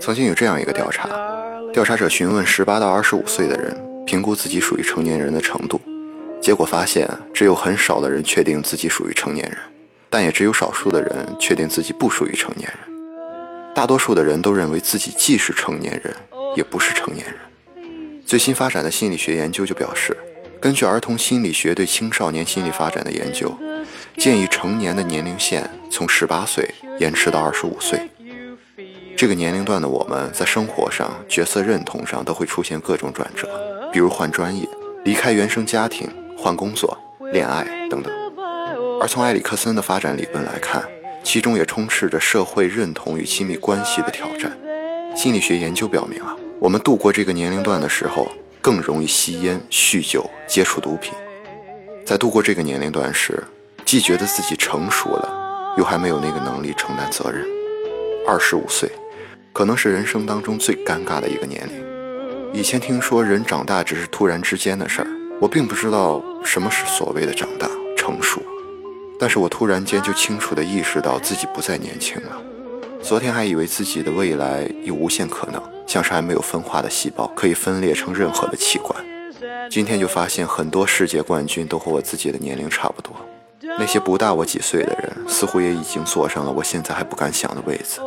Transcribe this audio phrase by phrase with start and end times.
[0.00, 1.06] 曾经有这样一个调查，
[1.70, 3.76] 调查者询问十八到二十五岁的人，
[4.06, 5.78] 评估自己属于成年人的程度，
[6.40, 9.58] 结果发现，只有很少的人确定自己属于成年人，
[10.08, 12.78] 但也只有少数的人确定自己不属于成年人。
[13.74, 16.16] 大多数的人都认为自己既是成年人，
[16.56, 17.36] 也不是成年人。
[18.24, 20.16] 最新发展的心理学研究就表示。
[20.58, 23.54] 根据儿童心理学对青少年心理发展的研究，
[24.16, 26.68] 建议成年的年龄线从十八岁
[26.98, 28.08] 延迟到二十五岁。
[29.16, 33.48] 这个年龄段的我们在生活上、角色认同上都会出现各种转折，
[33.92, 34.68] 比如换专业、
[35.04, 36.96] 离开原生家庭、换工作、
[37.32, 38.12] 恋爱等等。
[39.00, 40.84] 而从埃里克森的发展理论来看，
[41.22, 44.56] 其中也充斥着社会认同与亲密关系的挑战。
[45.16, 48.30] 心理学研究表明啊，我们度过这个年龄段的时候。
[48.58, 51.12] 更容易吸烟、酗酒、接触毒品，
[52.04, 53.44] 在度过这个年龄段时，
[53.84, 55.45] 既觉得自己成熟了，
[55.76, 57.44] 又还没有那个能力承担责任。
[58.26, 58.90] 二十五岁，
[59.52, 61.84] 可能是人生当中最尴尬的一个年龄。
[62.52, 65.08] 以前听说人长大只是突然之间的事儿，
[65.40, 68.40] 我并不知道什么是所谓的长大成熟，
[69.20, 72.42] 但是我突然间就清楚地意识到自己不再年轻了。
[73.02, 75.62] 昨天还以为自己的未来有无限可能。
[75.86, 79.04] 像是还没有分化的细胞，可以分裂成任何的器官。
[79.70, 83.14] 今天就发现很多世界冠军都和我自己的年龄差不多。
[83.78, 88.00] 那些不大我几岁的人，似乎也已经坐上了我现在还不敢想的位子，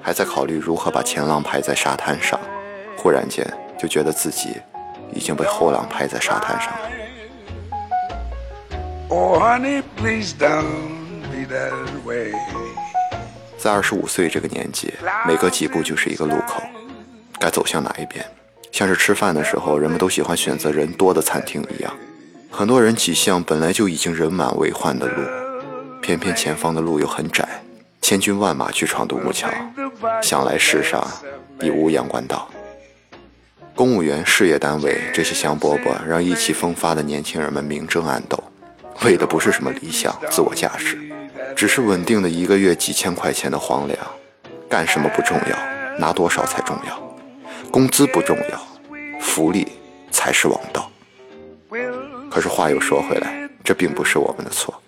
[0.00, 2.38] 还在考虑如何把前浪拍在沙滩上。
[2.96, 3.44] 忽然间
[3.78, 4.56] 就觉得自己
[5.12, 6.88] 已经被后浪拍在沙滩上了。
[13.58, 14.94] 在二十五岁这个年纪，
[15.26, 16.62] 每隔几步就是一个路口。
[17.38, 18.24] 该走向哪一边？
[18.70, 21.92] 像是吃饭的时候，人们都喜欢选择人多的餐厅一样。
[22.56, 25.22] 很多人挤向本来就已经人满为患的路，
[26.00, 27.46] 偏偏前方的路又很窄，
[28.00, 29.46] 千军万马去闯独木桥，
[30.22, 31.06] 想来世上
[31.60, 32.48] 已无阳关道。
[33.74, 38.42] 公务员、事业单位这些香饽饽，让意气风发的年轻人们明争暗斗，
[39.04, 40.98] 为的不是什么理想、自我价值，
[41.54, 43.98] 只是稳定的一个月几千块钱的皇粮。
[44.66, 47.16] 干什么不重要，拿多少才重要。
[47.70, 48.58] 工资不重要，
[49.20, 49.68] 福利
[50.10, 50.90] 才是王道。
[52.36, 54.78] 可是话又说回来，这并不是我们的错，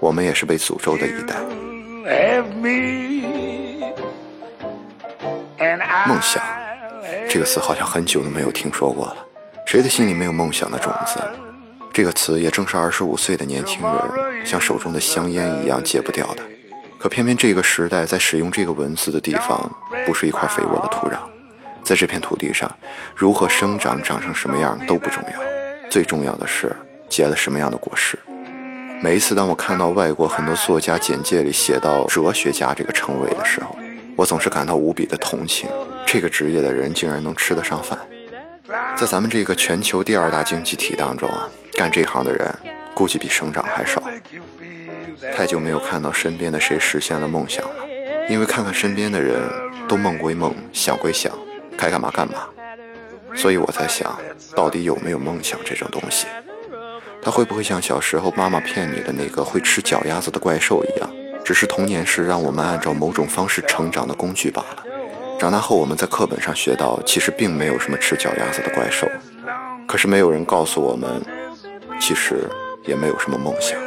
[0.00, 1.34] 我们也是被诅咒的一代。
[6.06, 6.42] 梦想
[7.26, 9.16] 这个词好像很久都没有听说过了。
[9.64, 11.18] 谁的心里没有梦想的种子？
[11.90, 16.42] 这个词也正是二十五岁的年轻人像手中的香烟一样戒不掉的。
[16.98, 19.74] 可偏偏这个时代在使用这个文字的地方，
[20.04, 21.16] 不是一块肥沃的土壤。
[21.82, 22.70] 在这片土地上，
[23.16, 26.76] 如何生长、长成什么样都不重要，最重要的是
[27.10, 28.18] 结了什么样的果实。
[29.02, 33.76] 每一次当我看到外国很多作家简介里写到哲学家这个称谓的时候，
[34.16, 35.68] 我总是感到无比的同情。
[36.06, 37.98] 这个职业的人竟然能吃得上饭。
[38.96, 42.48] 在咱们这个全球第二大经济体当中啊，干这行的人
[42.94, 44.02] 估计比省长还少。
[45.34, 47.74] 太久没有看到身边的谁实现了梦想了，
[48.28, 49.40] 因为看看身边的人
[49.88, 51.32] 都梦归梦，想归想。
[51.76, 52.46] 该干嘛干嘛，
[53.34, 54.14] 所以我在想，
[54.54, 56.26] 到底有没有梦想这种东西？
[57.22, 61.10] 他会不会像小时候妈妈骗你的那个会吃脚丫子的怪兽一样，
[61.44, 64.84] 只是童年时让我们按照某种方式成长的工具罢了？
[65.38, 69.08] 长大后我们在课本上学到，其实并没有什么吃脚丫子的怪兽，
[69.86, 71.22] 可是没有人告诉我们，
[71.98, 72.48] 其实
[72.84, 73.78] 也没有什么梦想。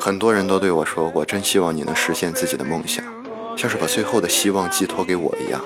[0.00, 3.04] 很多人都对我说过，真希望你能实现自己的梦想。
[3.56, 5.60] 像是把最后的希望寄托给我一样。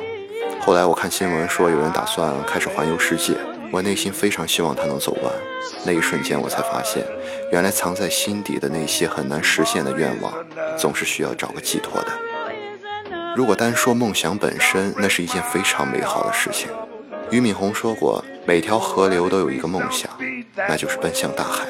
[0.60, 3.34] 后来我看新闻说有人打算开始环游世界，
[3.70, 5.32] 我内心非常希望他能走完。
[5.84, 7.06] 那一瞬间，我才发现，
[7.52, 10.32] 原来藏在心底的那些很难实现的愿望，
[10.76, 12.08] 总是需要找个寄托的。
[13.36, 16.68] 如果单说梦想本身，那是一件非常美好的事情。
[17.30, 20.10] 俞敏洪说过，每条河流都有一个梦想，
[20.56, 21.66] 那就是奔向大海。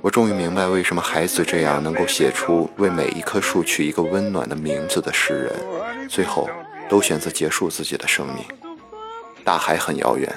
[0.00, 6.48] 我终于明白，为什么孩子这样能够写出为每一棵树取一个温暖的名字的诗人，最后
[6.88, 8.44] 都选择结束自己的生命。
[9.42, 10.32] 大海很遥远，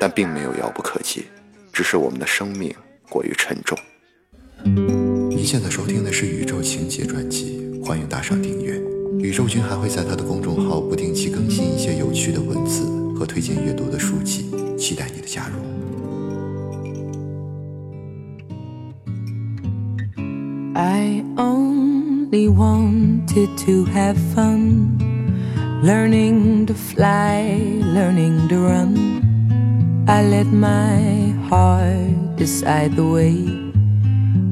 [0.00, 1.24] 但并没有遥不可及，
[1.72, 2.72] 只是我们的生命
[3.08, 3.76] 过于沉重。
[4.64, 8.80] 您现在收听的是《宇宙情节》专辑，欢迎打赏订阅。
[9.18, 12.84] 宇宙君还会在他的公众号不定期更新一些有趣的文字
[13.16, 15.56] 和推荐阅读的书籍，期待你的加入。
[20.74, 24.98] I only wanted to have fun,
[25.82, 29.17] learning to fly, learning to run.
[30.08, 33.68] I let my heart decide the way.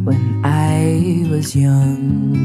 [0.07, 2.39] when I was young.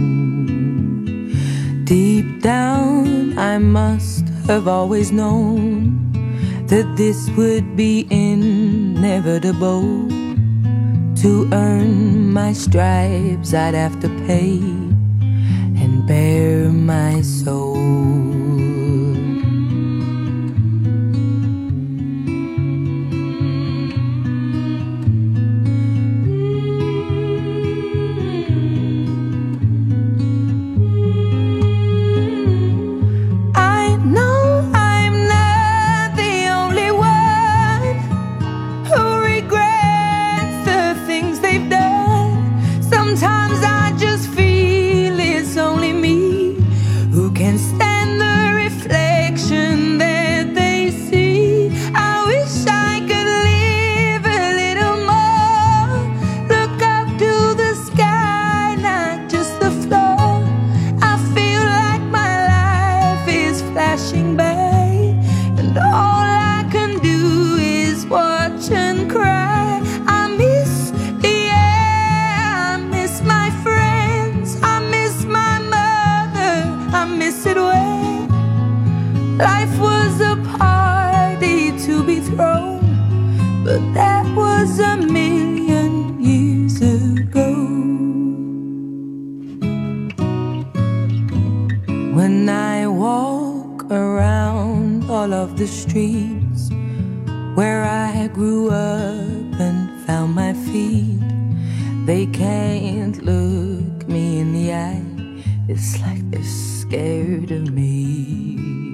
[1.83, 6.11] Deep down, I must have always known
[6.65, 9.83] that this would be inevitable.
[11.21, 14.57] To earn my stripes, I'd have to pay
[15.77, 18.20] and bare my soul.
[79.41, 82.79] Life was a party to be thrown,
[83.65, 87.49] but that was a million years ago.
[92.13, 96.69] When I walk around all of the streets
[97.55, 101.19] where I grew up and found my feet,
[102.05, 105.03] they can't look me in the eye.
[105.67, 108.90] It's like they're scared of me.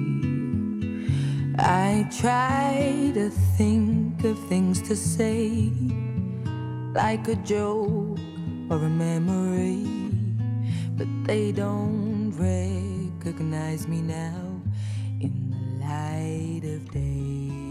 [1.60, 5.72] I try to think of things to say,
[6.94, 8.16] like a joke
[8.70, 9.84] or a memory,
[10.96, 14.62] but they don't recognize me now
[15.20, 17.67] in the light of day.